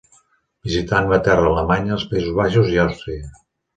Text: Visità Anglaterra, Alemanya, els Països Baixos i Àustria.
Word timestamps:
Visità 0.69 1.01
Anglaterra, 1.01 1.45
Alemanya, 1.51 1.95
els 1.99 2.07
Països 2.15 2.33
Baixos 2.41 2.73
i 2.77 2.81
Àustria. 2.89 3.29